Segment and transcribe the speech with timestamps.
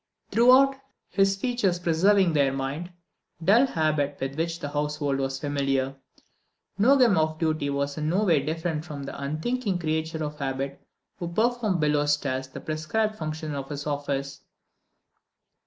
[0.31, 0.77] Throughout,
[1.09, 5.95] his features preserved their mild, subdued, dull habit with which the household was familiar.
[6.79, 10.81] Nogam off duty was in no way different from the unthinking creature of habit
[11.17, 14.41] who performed belowstairs the prescribed functions of his office.